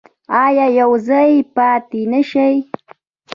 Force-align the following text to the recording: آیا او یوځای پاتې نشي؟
آیا 0.43 0.65
او 0.69 0.75
یوځای 0.79 1.31
پاتې 1.55 2.01
نشي؟ 2.11 2.51